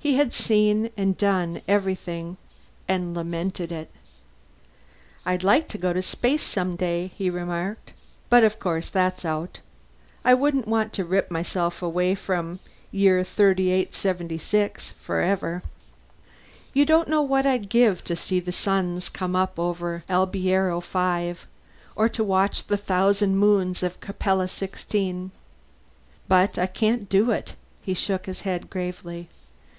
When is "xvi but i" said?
24.46-26.66